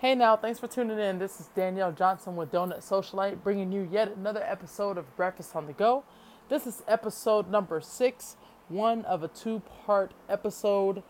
[0.00, 1.18] Hey now, thanks for tuning in.
[1.18, 5.66] This is Danielle Johnson with Donut Socialite, bringing you yet another episode of Breakfast on
[5.66, 6.04] the Go.
[6.48, 8.38] This is episode number six,
[8.70, 11.02] one of a two part episode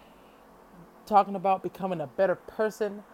[1.07, 3.05] talking about becoming a better person.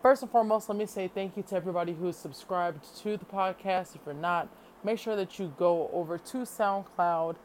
[0.00, 3.94] First and foremost, let me say thank you to everybody who's subscribed to the podcast.
[3.94, 4.48] If you're not,
[4.82, 7.36] make sure that you go over to SoundCloud,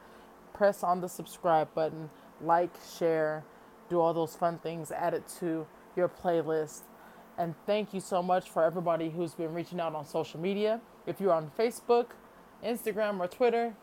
[0.53, 2.09] press on the subscribe button,
[2.41, 3.43] like, share,
[3.89, 5.67] do all those fun things, add it to
[5.97, 6.83] your playlist
[7.38, 10.82] and thank you so much for everybody who's been reaching out on social media.
[11.05, 12.07] If you're on Facebook,
[12.64, 13.74] Instagram, or Twitter,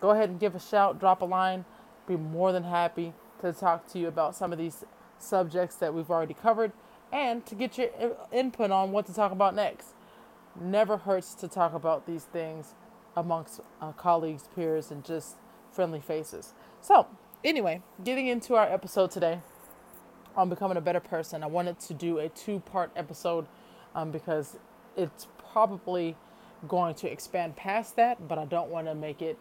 [0.00, 1.64] go ahead and give a shout, drop a line.
[2.06, 4.84] Be more than happy to talk to you about some of these
[5.18, 6.72] subjects that we've already covered
[7.12, 7.88] and to get your
[8.32, 9.94] input on what to talk about next.
[10.60, 12.74] Never hurts to talk about these things
[13.16, 15.36] amongst uh, colleagues, peers, and just
[15.70, 16.54] friendly faces.
[16.80, 17.06] So,
[17.44, 19.40] anyway, getting into our episode today
[20.36, 21.42] on becoming a better person.
[21.42, 23.46] I wanted to do a two part episode
[23.94, 24.56] um, because
[24.96, 26.16] it's probably
[26.66, 29.38] going to expand past that, but I don't want to make it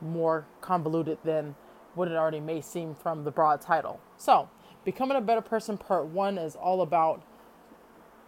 [0.00, 1.54] more convoluted than
[1.94, 4.00] what it already may seem from the broad title.
[4.16, 4.48] So,
[4.84, 7.22] Becoming a Better Person Part 1 is all about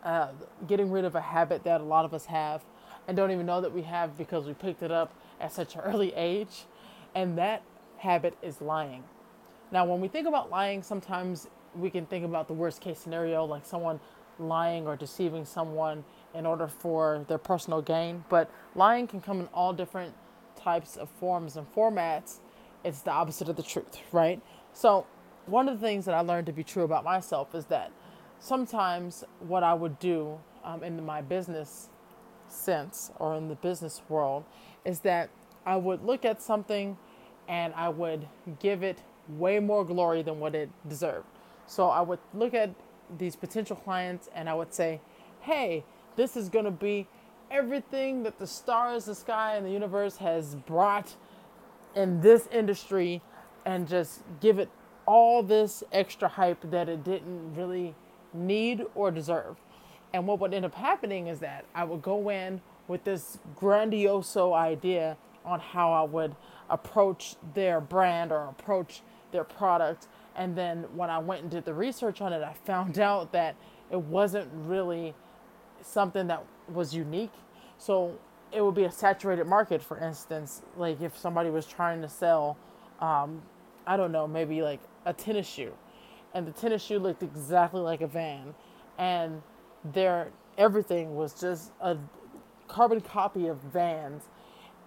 [0.03, 0.29] uh,
[0.67, 2.65] getting rid of a habit that a lot of us have
[3.07, 5.83] and don't even know that we have because we picked it up at such an
[5.83, 6.65] early age.
[7.15, 7.63] And that
[7.99, 9.05] habit is lying.
[9.73, 13.45] Now, when we think about lying, sometimes we can think about the worst case scenario,
[13.45, 14.01] like someone
[14.39, 18.25] lying or deceiving someone in order for their personal gain.
[18.29, 20.15] But lying can come in all different
[20.57, 22.39] types of forms and formats.
[22.85, 24.41] It's the opposite of the truth, right?
[24.73, 25.07] So,
[25.47, 27.93] one of the things that I learned to be true about myself is that
[28.41, 31.89] sometimes what I would do um, in my business
[32.49, 34.45] sense or in the business world
[34.85, 35.31] is that
[35.65, 36.97] I would look at something
[37.49, 38.27] and I would
[38.61, 41.27] give it way more glory than what it deserved.
[41.67, 42.71] So I would look at
[43.19, 45.01] these potential clients and I would say,
[45.41, 45.85] hey,
[46.17, 47.07] this is going to be
[47.51, 51.15] everything that the stars, the sky, and the universe has brought
[51.95, 53.23] in this industry
[53.65, 54.69] and just give it
[55.07, 57.95] all this extra hype that it didn't really
[58.33, 59.57] need or deserve.
[60.13, 64.55] And what would end up happening is that I would go in with this grandioso
[64.55, 66.35] idea on how I would
[66.69, 71.75] approach their brand or approach their product and then when I went and did the
[71.75, 73.57] research on it, I found out that
[73.91, 75.15] it wasn't really
[75.83, 77.33] something that was unique.
[77.79, 78.19] So
[78.53, 82.57] it would be a saturated market, for instance, like if somebody was trying to sell,
[83.01, 83.43] um,
[83.87, 85.73] I don't know, maybe like a tennis shoe,
[86.35, 88.55] and the tennis shoe looked exactly like a van,
[88.99, 89.43] and
[89.85, 91.97] their everything was just a
[92.67, 94.25] carbon copy of vans.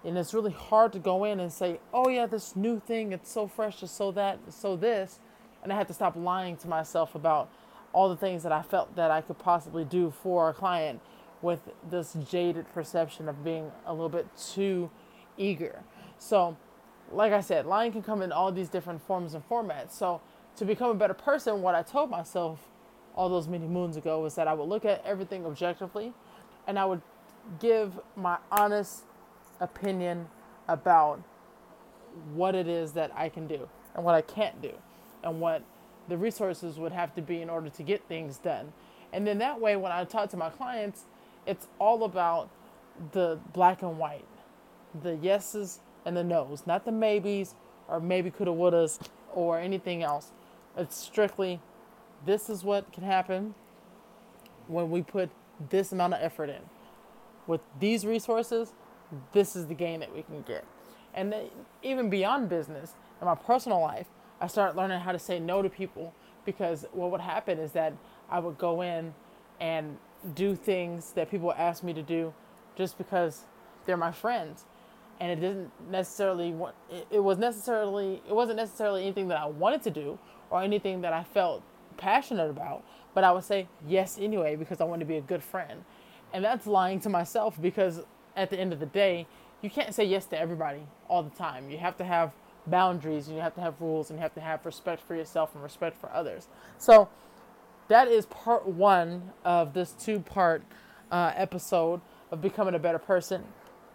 [0.05, 3.31] And it's really hard to go in and say, oh yeah, this new thing, it's
[3.31, 5.19] so fresh, it's so that, it's so this
[5.63, 7.49] and I had to stop lying to myself about
[7.91, 11.01] all the things that I felt that I could possibly do for a client
[11.41, 14.89] with this jaded perception of being a little bit too
[15.37, 15.81] eager.
[16.17, 16.57] So,
[17.11, 19.91] like I said, lying can come in all these different forms and formats.
[19.91, 20.21] So,
[20.57, 22.67] to become a better person, what I told myself
[23.15, 26.13] all those many moons ago was that I would look at everything objectively
[26.67, 27.01] and I would
[27.59, 29.03] give my honest
[29.59, 30.27] opinion
[30.67, 31.21] about
[32.33, 34.71] what it is that I can do and what I can't do
[35.23, 35.63] and what
[36.07, 38.73] the resources would have to be in order to get things done.
[39.11, 41.03] And then that way, when I talk to my clients,
[41.45, 42.49] it's all about
[43.11, 44.25] the black and white,
[45.01, 47.55] the yeses and the nos, not the maybes
[47.87, 48.99] or maybe coulda, wouldas
[49.33, 50.31] or anything else.
[50.77, 51.59] It's strictly
[52.25, 53.55] this is what can happen
[54.67, 55.29] when we put
[55.69, 56.61] this amount of effort in.
[57.47, 58.73] With these resources,
[59.31, 60.65] this is the gain that we can get.
[61.13, 61.33] And
[61.81, 64.07] even beyond business, in my personal life,
[64.39, 66.13] I started learning how to say no to people
[66.45, 67.93] because what would happen is that
[68.29, 69.13] I would go in
[69.59, 69.97] and
[70.35, 72.33] do things that people asked me to do
[72.75, 73.45] just because
[73.85, 74.65] they're my friends
[75.19, 76.75] and it didn't necessarily want
[77.11, 80.19] it was necessarily it wasn't necessarily anything that I wanted to do
[80.49, 81.63] or anything that I felt
[81.97, 82.83] passionate about
[83.13, 85.83] but I would say yes anyway because I wanted to be a good friend
[86.33, 88.01] and that's lying to myself because
[88.39, 89.27] at the end of the day
[89.61, 92.31] you can't say yes to everybody all the time you have to have
[92.67, 95.53] boundaries and you have to have rules and you have to have respect for yourself
[95.53, 96.47] and respect for others.
[96.77, 97.09] So
[97.87, 100.63] that is part one of this two part
[101.11, 102.01] uh, episode
[102.31, 103.43] of becoming a better person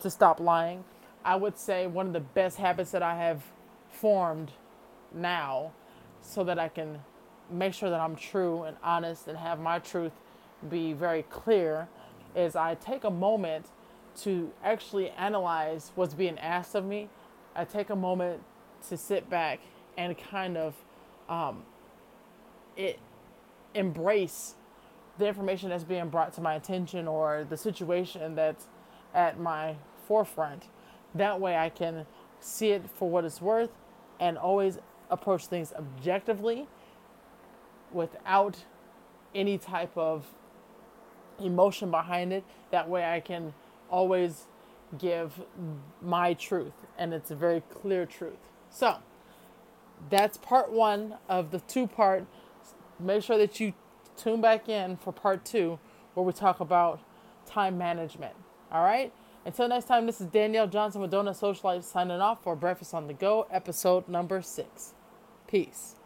[0.01, 0.85] to stop lying.
[1.25, 3.43] I would say one of the best habits that I have
[3.89, 4.51] formed
[5.15, 5.73] now
[6.21, 6.99] so that I can
[7.51, 10.13] make sure that I'm true and honest and have my truth
[10.69, 11.89] be very clear
[12.35, 13.67] is I take a moment
[14.23, 17.09] to actually analyze what's being asked of me.
[17.55, 18.43] I take a moment
[18.89, 19.61] to sit back
[19.97, 20.75] and kind of
[21.29, 21.63] um,
[22.77, 22.99] it
[23.75, 24.55] embrace
[25.19, 28.67] the information that's being brought to my attention or the situation that's
[29.15, 29.77] at my
[30.07, 30.65] forefront.
[31.15, 32.07] That way I can
[32.41, 33.71] see it for what it's worth
[34.21, 34.79] and always
[35.11, 36.67] approach things objectively
[37.93, 38.65] without
[39.35, 40.27] any type of
[41.41, 42.45] emotion behind it.
[42.71, 43.55] That way I can
[43.95, 44.47] always
[44.99, 45.41] give
[46.03, 48.51] my truth and it's a very clear truth.
[48.71, 48.97] So,
[50.11, 52.27] that's part one of the two part.
[52.99, 53.73] Make sure that you
[54.17, 55.79] tune back in for part two
[56.15, 57.01] where we talk about
[57.47, 58.35] time management.
[58.73, 59.13] All right?
[59.47, 62.95] Until next time, this is Danielle Johnson with Donut Social Life signing off for Breakfast
[62.95, 64.95] on the Go, episode number six.
[65.47, 65.97] Peace.